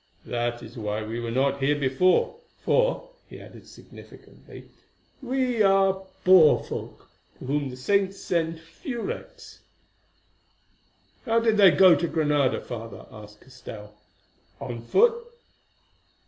[0.25, 4.67] That is why we were not here before, for," he added significantly,
[5.21, 5.93] "we are
[6.25, 9.59] poor folk, to whom the saints send few wrecks."
[11.23, 13.93] "How did they go to Granada, Father?" asked Castell.
[14.59, 15.23] "On foot?"